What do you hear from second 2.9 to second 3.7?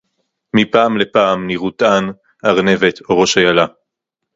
אוֹ רֹאשׁ אַיָּלָה